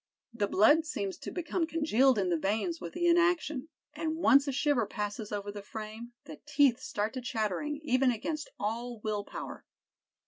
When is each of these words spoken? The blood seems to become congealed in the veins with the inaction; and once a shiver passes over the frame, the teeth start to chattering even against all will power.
The 0.33 0.47
blood 0.47 0.83
seems 0.87 1.19
to 1.19 1.29
become 1.29 1.67
congealed 1.67 2.17
in 2.17 2.29
the 2.29 2.37
veins 2.39 2.81
with 2.81 2.93
the 2.93 3.05
inaction; 3.05 3.69
and 3.93 4.15
once 4.17 4.47
a 4.47 4.51
shiver 4.51 4.87
passes 4.87 5.31
over 5.31 5.51
the 5.51 5.61
frame, 5.61 6.13
the 6.23 6.41
teeth 6.47 6.79
start 6.79 7.13
to 7.13 7.21
chattering 7.21 7.79
even 7.83 8.09
against 8.09 8.49
all 8.59 8.99
will 9.01 9.23
power. 9.23 9.63